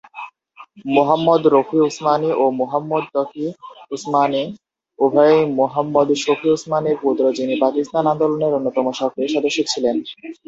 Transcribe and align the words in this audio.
মুহাম্মদ 0.95 1.41
রফি 1.53 1.77
উসমানি 1.87 2.29
ও 2.35 2.53
মুহাম্মদ 2.59 3.03
তাকি 3.15 3.45
উসমানি 3.91 4.43
উভয়েই 4.99 5.41
মুহাম্মদ 5.59 6.07
শফি 6.23 6.47
উসমানির 6.55 6.97
পুত্র, 7.03 7.23
যিনি 7.37 7.53
পাকিস্তান 7.63 8.03
আন্দোলনের 8.11 8.55
অন্যতম 8.57 8.85
সক্রিয় 8.99 9.29
সদস্য 9.35 9.59
ছিলেন। 9.71 9.95